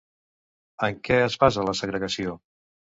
[0.89, 2.37] En què es basa la segregació?